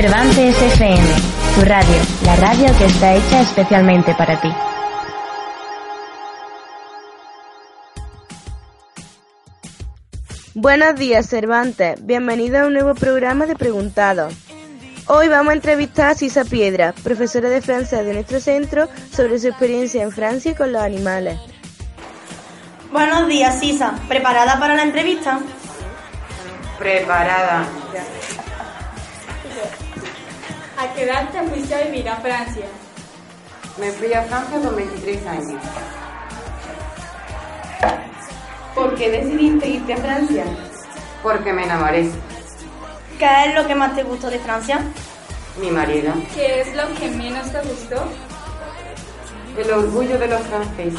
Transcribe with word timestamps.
Cervantes 0.00 0.56
FM, 0.62 1.08
tu 1.54 1.60
radio, 1.60 1.96
la 2.24 2.34
radio 2.36 2.68
que 2.78 2.86
está 2.86 3.16
hecha 3.16 3.42
especialmente 3.42 4.14
para 4.14 4.40
ti. 4.40 4.48
Buenos 10.54 10.94
días, 10.96 11.26
Cervantes. 11.26 12.06
Bienvenido 12.06 12.60
a 12.60 12.66
un 12.68 12.72
nuevo 12.72 12.94
programa 12.94 13.44
de 13.44 13.56
Preguntados. 13.56 14.32
Hoy 15.06 15.28
vamos 15.28 15.50
a 15.50 15.56
entrevistar 15.56 16.12
a 16.12 16.14
Sisa 16.14 16.46
Piedra, 16.46 16.94
profesora 17.04 17.50
de 17.50 17.60
francés 17.60 18.02
de 18.02 18.14
nuestro 18.14 18.40
centro, 18.40 18.88
sobre 19.12 19.38
su 19.38 19.48
experiencia 19.48 20.02
en 20.02 20.12
Francia 20.12 20.56
con 20.56 20.72
los 20.72 20.80
animales. 20.80 21.38
Buenos 22.90 23.28
días, 23.28 23.60
Sisa. 23.60 23.92
¿Preparada 24.08 24.58
para 24.58 24.76
la 24.76 24.84
entrevista? 24.84 25.40
Preparada. 26.78 27.66
¿A 30.80 30.94
qué 30.94 31.02
edad 31.02 31.28
te 31.28 31.42
fuiste 31.42 31.74
a 31.74 31.82
vivir 31.82 32.08
a 32.08 32.16
Francia? 32.16 32.64
Me 33.76 33.90
fui 33.92 34.14
a 34.14 34.22
Francia 34.22 34.58
con 34.60 34.74
23 34.74 35.26
años. 35.26 35.62
¿Por 38.74 38.94
qué 38.94 39.10
decidiste 39.10 39.68
irte 39.68 39.92
a 39.92 39.96
Francia? 39.98 40.44
Porque 41.22 41.52
me 41.52 41.64
enamoré. 41.64 42.08
¿Qué 43.18 43.44
es 43.44 43.54
lo 43.54 43.66
que 43.66 43.74
más 43.74 43.94
te 43.94 44.04
gustó 44.04 44.30
de 44.30 44.38
Francia? 44.38 44.80
Mi 45.60 45.70
marido. 45.70 46.14
¿Qué 46.34 46.62
es 46.62 46.74
lo 46.74 46.88
que 46.94 47.10
menos 47.10 47.52
te 47.52 47.60
gustó? 47.60 48.02
El 49.58 49.70
orgullo 49.70 50.18
de 50.18 50.28
los 50.28 50.40
franceses. 50.46 50.96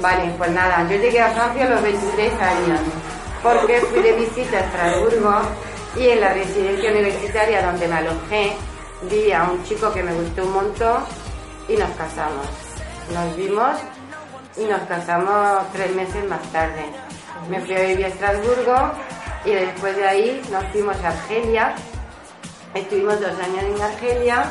Vale, 0.00 0.32
pues 0.38 0.50
nada, 0.52 0.88
yo 0.88 0.96
llegué 0.96 1.20
a 1.20 1.30
Francia 1.32 1.66
a 1.66 1.68
los 1.68 1.82
23 1.82 2.32
años 2.40 2.80
porque 3.42 3.80
fui 3.80 4.00
de 4.00 4.12
visita 4.12 4.56
a 4.56 4.60
Estrasburgo 4.60 5.69
y 5.96 6.08
en 6.08 6.20
la 6.20 6.32
residencia 6.32 6.90
universitaria 6.90 7.62
donde 7.62 7.88
me 7.88 7.96
alojé 7.96 8.56
vi 9.02 9.32
a 9.32 9.44
un 9.44 9.64
chico 9.64 9.92
que 9.92 10.02
me 10.02 10.12
gustó 10.12 10.44
un 10.44 10.52
montón 10.52 11.04
y 11.68 11.76
nos 11.76 11.90
casamos. 11.90 12.46
Nos 13.12 13.36
vimos 13.36 13.76
y 14.56 14.64
nos 14.64 14.80
casamos 14.82 15.64
tres 15.72 15.94
meses 15.94 16.24
más 16.28 16.42
tarde. 16.52 16.84
Me 17.48 17.60
fui 17.60 17.74
a 17.74 17.80
vivir 17.80 18.04
a 18.04 18.08
Estrasburgo 18.08 18.92
y 19.44 19.50
después 19.52 19.96
de 19.96 20.06
ahí 20.06 20.42
nos 20.50 20.64
fuimos 20.66 20.96
a 21.02 21.08
Argelia. 21.08 21.74
Estuvimos 22.74 23.20
dos 23.20 23.32
años 23.38 23.64
en 23.64 23.82
Argelia. 23.82 24.44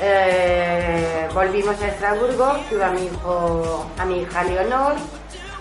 Eh, 0.00 1.28
volvimos 1.32 1.80
a 1.80 1.88
Estrasburgo, 1.88 2.56
tuve 2.68 2.84
a 2.84 2.90
mi 2.90 3.06
hijo, 3.06 3.86
a 3.96 4.04
mi 4.04 4.22
hija 4.22 4.42
Leonor, 4.42 4.94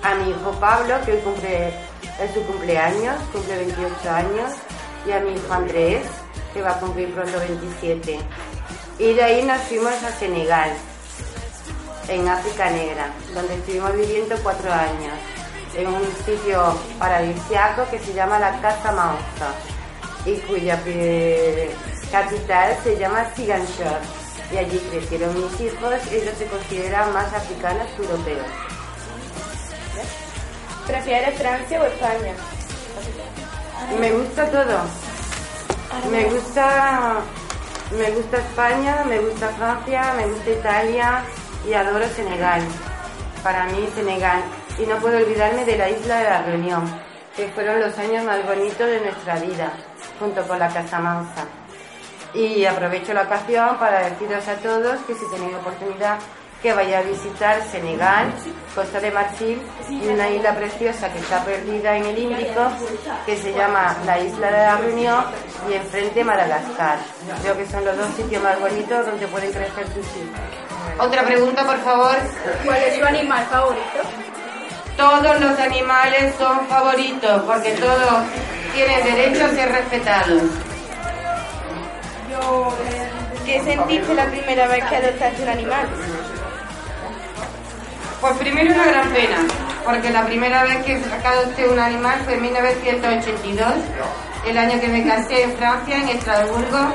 a 0.01 0.15
mi 0.15 0.31
hijo 0.31 0.51
Pablo, 0.59 0.95
que 1.05 1.13
hoy 1.13 1.19
cumple, 1.19 1.67
es 2.19 2.33
su 2.33 2.43
cumpleaños, 2.43 3.15
cumple 3.31 3.57
28 3.57 4.09
años, 4.09 4.53
y 5.05 5.11
a 5.11 5.19
mi 5.19 5.33
hijo 5.33 5.53
Andrés, 5.53 6.05
que 6.53 6.61
va 6.61 6.71
a 6.71 6.79
cumplir 6.79 7.13
pronto 7.13 7.39
27. 7.39 8.19
Y 8.99 9.13
de 9.13 9.23
ahí 9.23 9.43
nos 9.43 9.61
fuimos 9.63 9.93
a 10.03 10.11
Senegal, 10.11 10.71
en 12.07 12.27
África 12.27 12.69
Negra, 12.69 13.07
donde 13.33 13.55
estuvimos 13.55 13.95
viviendo 13.95 14.35
cuatro 14.43 14.71
años, 14.71 15.13
en 15.75 15.87
un 15.87 16.05
sitio 16.25 16.77
paradisiaco 16.99 17.89
que 17.89 17.99
se 17.99 18.13
llama 18.13 18.39
la 18.39 18.59
Casa 18.61 18.91
Maosta 18.91 19.53
y 20.25 20.35
cuya 20.41 20.81
eh, 20.85 21.73
capital 22.11 22.77
se 22.83 22.97
llama 22.97 23.25
Siganchor. 23.35 23.99
Y 24.51 24.57
allí 24.57 24.77
crecieron 24.91 25.33
mis 25.35 25.61
hijos, 25.61 25.95
ellos 26.11 26.37
se 26.37 26.45
consideran 26.45 27.11
más 27.11 27.33
africanos 27.33 27.87
que 27.95 28.03
europeos. 28.03 28.45
¿Prefieres 30.85 31.39
Francia 31.39 31.81
o 31.81 31.85
España? 31.85 32.33
Me 33.99 34.11
gusta 34.11 34.45
todo. 34.49 34.79
Me 36.11 36.25
gusta, 36.25 37.21
me 37.97 38.11
gusta 38.11 38.37
España, 38.37 39.03
me 39.07 39.19
gusta 39.19 39.49
Francia, 39.49 40.13
me 40.17 40.27
gusta 40.27 40.49
Italia 40.49 41.23
y 41.67 41.73
adoro 41.73 42.07
Senegal. 42.07 42.61
Para 43.43 43.65
mí 43.65 43.87
Senegal. 43.93 44.41
Y 44.79 44.85
no 44.85 44.97
puedo 44.97 45.17
olvidarme 45.17 45.65
de 45.65 45.77
la 45.77 45.89
isla 45.89 46.17
de 46.17 46.23
la 46.23 46.41
Reunión, 46.41 46.83
que 47.35 47.47
fueron 47.49 47.79
los 47.79 47.97
años 47.99 48.23
más 48.25 48.43
bonitos 48.45 48.87
de 48.87 49.01
nuestra 49.01 49.35
vida, 49.35 49.71
junto 50.19 50.41
con 50.47 50.57
la 50.57 50.67
Casa 50.69 50.99
Mansa. 50.99 51.45
Y 52.33 52.65
aprovecho 52.65 53.13
la 53.13 53.23
ocasión 53.23 53.77
para 53.77 54.09
deciros 54.09 54.47
a 54.47 54.55
todos 54.55 54.99
que 55.01 55.13
si 55.13 55.29
tenéis 55.29 55.55
oportunidad 55.55 56.17
que 56.63 56.73
vaya 56.73 56.99
a 56.99 57.01
visitar 57.01 57.61
Senegal, 57.69 58.31
Costa 58.73 59.01
de 59.01 59.11
Marfil 59.11 59.61
y 59.89 60.07
una 60.07 60.29
isla 60.29 60.55
preciosa 60.55 61.11
que 61.11 61.19
está 61.19 61.43
perdida 61.43 61.97
en 61.97 62.05
el 62.05 62.17
Índico 62.17 62.71
que 63.25 63.35
se 63.35 63.53
llama 63.53 63.97
la 64.05 64.17
Isla 64.17 64.47
de 64.47 64.57
la 64.57 64.77
Reunión 64.77 65.25
y 65.69 65.73
enfrente 65.73 66.23
Madagascar. 66.23 66.97
Creo 67.41 67.57
que 67.57 67.67
son 67.67 67.83
los 67.83 67.97
dos 67.97 68.07
sitios 68.15 68.41
más 68.41 68.57
bonitos 68.61 69.05
donde 69.05 69.27
pueden 69.27 69.51
crecer 69.51 69.85
tus 69.87 70.05
hijos. 70.15 70.39
Otra 70.99 71.25
pregunta, 71.25 71.65
por 71.65 71.79
favor. 71.79 72.15
¿Cuál 72.63 72.81
es 72.81 72.97
tu 72.97 73.05
animal 73.05 73.45
favorito? 73.47 73.99
Todos 74.95 75.41
los 75.41 75.59
animales 75.59 76.33
son 76.37 76.65
favoritos 76.67 77.43
porque 77.43 77.71
todos 77.73 78.23
tienen 78.73 79.03
derecho 79.03 79.45
a 79.45 79.49
ser 79.49 79.69
respetados. 79.69 80.43
¿Qué 83.45 83.61
sentiste 83.61 84.13
la 84.13 84.25
primera 84.27 84.67
vez 84.67 84.85
que 84.85 84.95
adoptaste 84.95 85.43
un 85.43 85.49
animal? 85.49 85.89
Pues 88.23 88.37
primero 88.37 88.73
una 88.73 88.85
gran 88.85 89.09
pena, 89.09 89.35
porque 89.83 90.09
la 90.09 90.25
primera 90.25 90.63
vez 90.63 90.77
que 90.85 90.95
adopté 91.25 91.67
un 91.67 91.77
animal 91.77 92.21
fue 92.23 92.35
en 92.35 92.43
1982, 92.43 93.73
el 94.47 94.57
año 94.57 94.79
que 94.79 94.87
me 94.87 95.05
casé 95.05 95.43
en 95.43 95.51
Francia, 95.57 95.97
en 95.97 96.07
Estrasburgo, 96.07 96.93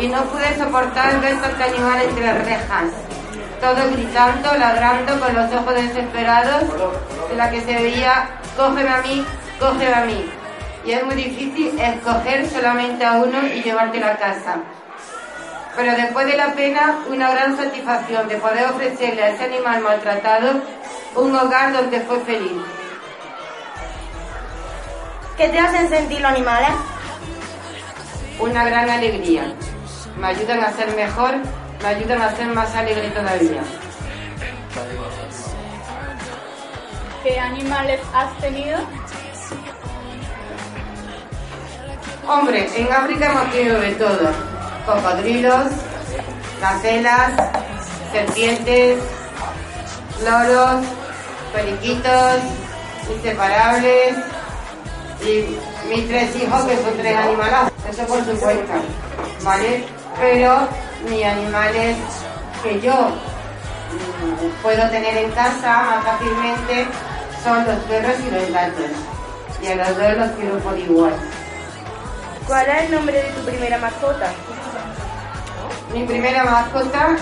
y 0.00 0.08
no 0.08 0.24
pude 0.24 0.56
soportar 0.56 1.20
ver 1.20 1.38
tantos 1.38 1.60
animales 1.60 2.08
entre 2.08 2.32
rejas, 2.44 2.92
todos 3.60 3.92
gritando, 3.92 4.54
ladrando, 4.54 5.20
con 5.20 5.34
los 5.34 5.52
ojos 5.52 5.74
desesperados, 5.74 6.62
en 7.30 7.36
la 7.36 7.50
que 7.50 7.60
se 7.60 7.74
veía, 7.74 8.30
cógeme 8.56 8.88
a 8.88 9.02
mí, 9.02 9.22
cógeme 9.60 9.94
a 9.94 10.04
mí. 10.06 10.30
Y 10.86 10.92
es 10.92 11.04
muy 11.04 11.14
difícil 11.14 11.78
escoger 11.78 12.48
solamente 12.48 13.04
a 13.04 13.18
uno 13.18 13.46
y 13.48 13.62
llevártelo 13.62 14.06
a 14.06 14.16
casa 14.16 14.56
pero 15.76 15.92
después 15.96 16.26
de 16.26 16.36
la 16.36 16.52
pena, 16.54 17.00
una 17.08 17.30
gran 17.30 17.56
satisfacción 17.56 18.28
de 18.28 18.36
poder 18.36 18.70
ofrecerle 18.70 19.22
a 19.22 19.28
ese 19.30 19.44
animal 19.44 19.80
maltratado 19.80 20.62
un 21.16 21.34
hogar 21.34 21.72
donde 21.72 22.00
fue 22.00 22.20
feliz. 22.20 22.62
¿Qué 25.36 25.48
te 25.48 25.58
hacen 25.58 25.88
sentir 25.88 26.20
los 26.20 26.30
animales? 26.30 26.70
Una 28.38 28.64
gran 28.64 28.88
alegría. 28.88 29.52
Me 30.16 30.28
ayudan 30.28 30.62
a 30.62 30.72
ser 30.72 30.94
mejor, 30.94 31.34
me 31.82 31.88
ayudan 31.88 32.22
a 32.22 32.36
ser 32.36 32.46
más 32.48 32.74
alegre 32.74 33.10
todavía. 33.10 33.62
¿Qué 37.24 37.40
animales 37.40 38.00
has 38.14 38.38
tenido? 38.38 38.78
Hombre, 42.28 42.68
en 42.76 42.92
África 42.92 43.26
hemos 43.26 43.50
tenido 43.50 43.80
de 43.80 43.92
todo 43.92 44.53
cocodrilos, 44.86 45.66
gacelas, 46.60 47.32
serpientes, 48.12 48.98
loros, 50.24 50.84
periquitos, 51.52 52.40
inseparables 53.14 54.16
y 55.22 55.56
mis 55.88 56.08
tres 56.08 56.36
hijos 56.36 56.64
que 56.64 56.76
son 56.76 56.96
tres 56.98 57.16
animales, 57.16 57.72
eso 57.88 58.06
por 58.06 58.24
supuesto, 58.24 58.72
¿vale? 59.42 59.84
Pero 60.20 60.68
mis 61.08 61.24
animales 61.24 61.96
que 62.62 62.80
yo 62.80 62.92
mm, 62.92 64.62
puedo 64.62 64.88
tener 64.90 65.16
en 65.16 65.30
casa 65.32 65.82
más 65.82 66.04
fácilmente 66.04 66.86
son 67.42 67.66
los 67.66 67.76
perros 67.84 68.14
y 68.26 68.30
los 68.30 68.50
gatos. 68.50 68.90
Y 69.62 69.66
a 69.66 69.76
los 69.76 69.96
dos 69.96 70.16
los 70.16 70.30
quiero 70.32 70.58
por 70.58 70.78
igual. 70.78 71.14
¿Cuál 72.46 72.68
es 72.68 72.84
el 72.84 72.92
nombre 72.92 73.22
de 73.22 73.30
tu 73.30 73.40
primera 73.44 73.78
mascota? 73.78 74.30
Mi 75.94 76.02
primera 76.02 76.42
mascota 76.42 77.16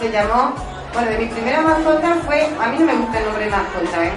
se 0.00 0.10
llamó, 0.10 0.54
bueno, 0.94 1.10
de 1.10 1.18
mi 1.18 1.26
primera 1.26 1.60
mascota 1.60 2.16
fue, 2.24 2.48
a 2.58 2.68
mí 2.68 2.78
no 2.78 2.86
me 2.86 2.94
gusta 2.94 3.18
el 3.18 3.26
nombre 3.26 3.44
de 3.44 3.50
mascota, 3.50 4.04
¿eh? 4.06 4.12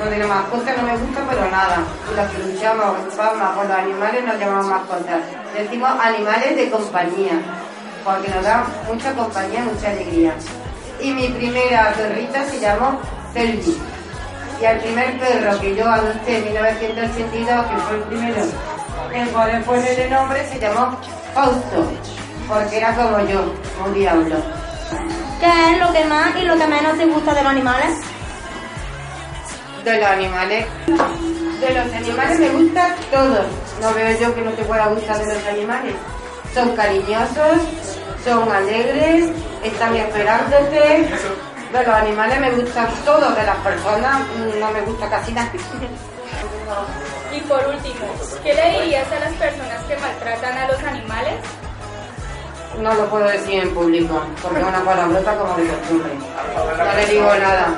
Lo 0.00 0.10
de 0.10 0.18
la 0.18 0.26
mascota 0.26 0.74
no 0.76 0.82
me 0.82 0.96
gusta 0.96 1.20
pero 1.30 1.48
nada. 1.48 1.78
Los 2.16 2.30
que 2.32 2.52
luchamos 2.52 2.96
por 3.14 3.68
los 3.68 3.78
animales 3.78 4.24
nos 4.24 4.36
llamamos 4.40 4.66
mascotas. 4.66 5.20
Decimos 5.56 5.90
animales 6.02 6.56
de 6.56 6.68
compañía, 6.68 7.40
porque 8.04 8.28
nos 8.30 8.42
da 8.42 8.64
mucha 8.88 9.12
compañía, 9.12 9.60
mucha 9.60 9.90
alegría. 9.90 10.34
Y 11.00 11.12
mi 11.12 11.28
primera 11.28 11.92
perrita 11.92 12.44
se 12.46 12.58
llamó 12.58 12.98
Selvi. 13.32 13.78
Y 14.60 14.64
al 14.64 14.80
primer 14.80 15.20
perro 15.20 15.60
que 15.60 15.76
yo 15.76 15.88
adopté 15.88 16.38
en 16.38 16.44
1982, 16.46 17.66
que 17.66 17.76
fue 17.76 17.96
el 17.96 18.02
primero 18.02 18.42
en 19.12 19.28
poder 19.28 19.62
ponerle 19.62 20.10
nombre, 20.10 20.44
se 20.48 20.58
llamó 20.58 20.98
Fausto 21.32 21.92
porque 22.48 22.76
era 22.78 22.94
como 22.94 23.20
yo, 23.26 23.54
un 23.84 23.94
diablo. 23.94 24.36
¿Qué 25.40 25.72
es 25.72 25.78
lo 25.78 25.92
que 25.92 26.04
más 26.04 26.36
y 26.36 26.44
lo 26.44 26.56
que 26.56 26.66
menos 26.66 26.96
te 26.96 27.06
gusta 27.06 27.34
de 27.34 27.42
los 27.42 27.50
animales? 27.50 28.14
de 29.84 30.00
los 30.00 30.08
animales. 30.08 30.66
De 30.86 31.74
los 31.74 31.92
animales 31.92 32.38
me 32.38 32.48
gusta 32.48 32.94
todo. 33.10 33.44
No 33.80 33.94
veo 33.94 34.18
yo 34.18 34.34
que 34.34 34.40
no 34.40 34.50
te 34.52 34.64
pueda 34.64 34.86
gustar 34.86 35.18
de 35.18 35.34
los 35.34 35.46
animales. 35.46 35.94
Son 36.54 36.74
cariñosos, 36.74 37.60
son 38.24 38.50
alegres, 38.50 39.30
están 39.62 39.94
esperándote. 39.94 41.08
De 41.72 41.84
los 41.84 41.94
animales 41.94 42.40
me 42.40 42.50
gusta 42.52 42.88
todo, 43.04 43.30
de 43.34 43.42
las 43.42 43.56
personas 43.56 44.20
no 44.58 44.70
me 44.70 44.80
gusta 44.82 45.08
casi 45.10 45.32
nada. 45.32 45.50
Y 47.32 47.40
por 47.42 47.58
último, 47.66 48.06
¿qué 48.44 48.54
le 48.54 48.80
dirías 48.80 49.10
a 49.10 49.20
las 49.20 49.32
personas 49.34 49.82
que 49.88 49.96
maltratan 49.96 50.56
a 50.56 50.68
los 50.68 50.82
animales? 50.84 51.34
No 52.80 52.94
lo 52.94 53.06
puedo 53.08 53.26
decir 53.28 53.62
en 53.62 53.74
público, 53.74 54.20
porque 54.42 54.60
es 54.60 54.66
una 54.66 54.80
palabrota 54.84 55.36
como 55.36 55.54
de 55.56 55.66
costumbre. 55.66 56.10
No 56.78 56.94
le 56.94 57.06
digo 57.06 57.26
nada. 57.26 57.68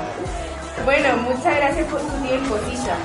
Bueno, 0.85 1.17
muchas 1.19 1.57
gracias 1.57 1.87
por 1.89 2.01
tu 2.01 2.27
tiempo, 2.27 2.57
Sisa. 2.69 2.97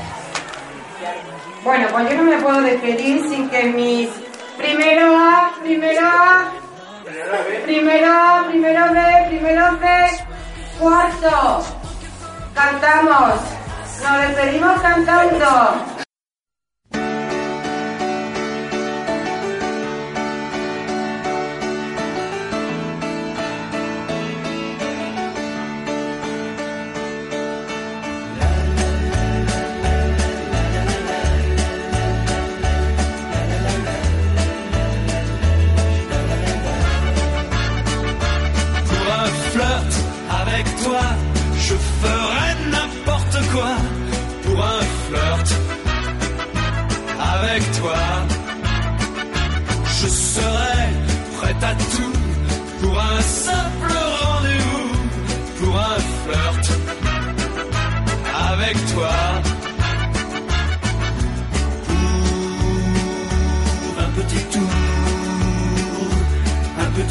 Bueno, 1.63 1.87
pues 1.91 2.09
yo 2.09 2.15
no 2.17 2.23
me 2.23 2.37
puedo 2.37 2.61
despedir 2.61 3.27
sin 3.29 3.49
que 3.49 3.63
mis 3.63 4.09
primero 4.57 5.15
A, 5.15 5.51
primero 5.61 6.01
A, 6.01 6.51
primero 7.63 8.07
A, 8.07 8.45
primero 8.47 8.93
B, 8.93 9.27
primero 9.29 9.77
B, 9.79 9.87
cuarto. 10.79 11.63
Cantamos. 12.53 13.35
Nos 14.03 14.21
despedimos 14.27 14.81
cantando. 14.81 15.90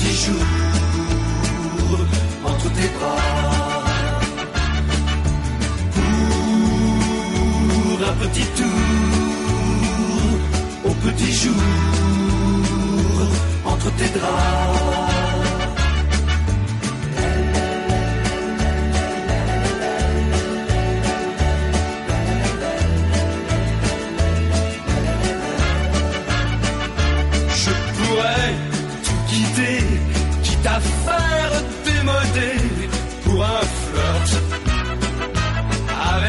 Un 0.00 0.02
petit 0.02 0.59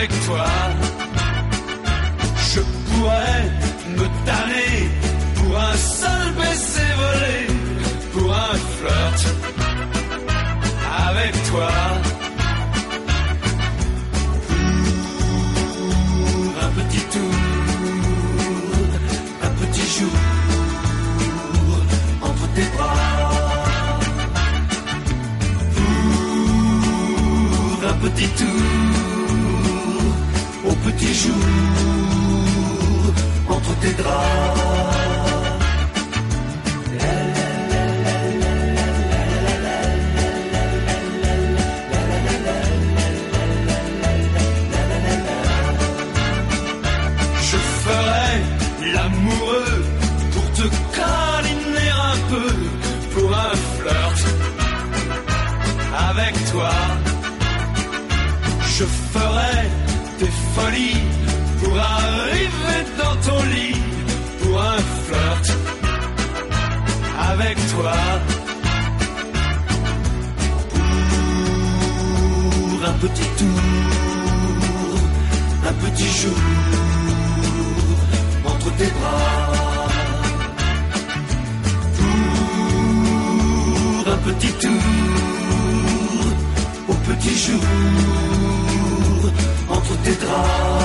avec 0.01 0.25
toi. 0.25 0.45
Je 2.53 2.61
pourrais 2.61 3.60
avec 56.31 56.51
toi. 56.51 56.71
Je 58.77 58.85
ferai 59.13 59.69
des 60.19 60.31
folies 60.55 61.03
pour 61.59 61.77
arriver 61.77 62.81
dans 62.97 63.15
ton 63.27 63.43
lit 63.43 63.75
pour 64.41 64.61
un 64.61 64.77
flirt 65.05 65.57
avec 67.31 67.57
toi. 67.73 67.93
Pour 72.69 72.89
un 72.89 72.93
petit 73.03 73.29
tour, 73.37 73.61
un 75.69 75.73
petit 75.85 76.11
jour 76.21 76.39
entre 78.45 78.71
tes 78.77 78.91
bras. 78.97 79.87
Pour 84.03 84.13
un 84.13 84.17
petit 84.17 84.53
tour 84.53 85.40
entre 89.69 89.95
tes 90.03 90.15
draps. 90.19 90.81